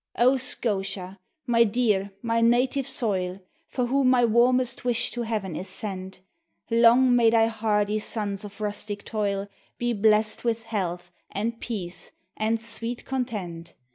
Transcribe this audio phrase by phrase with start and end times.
[0.15, 1.19] O Scotia!
[1.47, 3.33] mv dear, my native soil!
[3.33, 6.21] *>' 7 %J For whom my warmest wish to Heaven is sent,
[6.71, 12.59] Long may thy hardy sous of rustic toil Be blest with health, and peace, and
[12.59, 13.75] sweet content